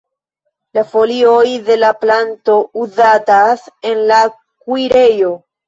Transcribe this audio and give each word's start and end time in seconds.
La 0.77 0.83
folioj 0.93 1.43
de 1.67 1.77
la 1.83 1.91
planto 2.01 2.57
uzatas 2.87 3.71
en 3.93 4.05
la 4.15 4.21
kuirejo. 4.35 5.35